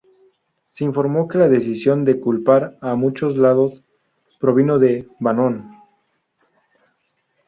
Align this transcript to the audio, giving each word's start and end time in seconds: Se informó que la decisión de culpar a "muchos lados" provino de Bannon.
Se 0.71 0.83
informó 0.83 1.27
que 1.27 1.37
la 1.37 1.47
decisión 1.47 2.05
de 2.05 2.19
culpar 2.19 2.75
a 2.81 2.95
"muchos 2.95 3.37
lados" 3.37 3.83
provino 4.39 4.79
de 4.79 5.07
Bannon. 5.19 5.75